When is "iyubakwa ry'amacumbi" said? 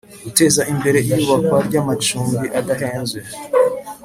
1.01-2.45